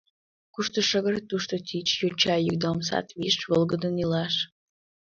[0.53, 4.35] Кушто шыгыр, тушто тич, йоча йӱк да омсат виш— волгыдын илаш.